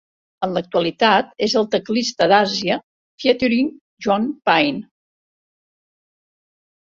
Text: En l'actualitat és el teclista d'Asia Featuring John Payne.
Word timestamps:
En 0.45 0.53
l'actualitat 0.53 1.27
és 1.47 1.53
el 1.59 1.67
teclista 1.75 2.27
d'Asia 2.31 2.77
Featuring 3.25 3.69
John 4.07 4.27
Payne. 4.49 4.83